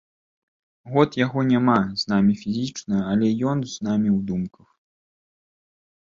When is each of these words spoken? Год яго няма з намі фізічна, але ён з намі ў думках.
Год 0.93 1.17
яго 1.25 1.39
няма 1.49 1.75
з 2.03 2.07
намі 2.11 2.31
фізічна, 2.41 2.97
але 3.11 3.27
ён 3.51 3.59
з 3.73 3.85
намі 3.89 4.09
ў 4.13 4.15
думках. 4.31 4.65